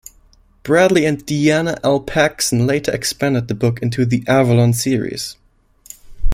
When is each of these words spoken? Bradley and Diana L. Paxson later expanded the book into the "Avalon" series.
Bradley 0.63 1.05
and 1.05 1.23
Diana 1.27 1.77
L. 1.83 1.99
Paxson 1.99 2.65
later 2.65 2.91
expanded 2.91 3.47
the 3.47 3.53
book 3.53 3.79
into 3.83 4.03
the 4.03 4.23
"Avalon" 4.27 4.73
series. 4.73 5.37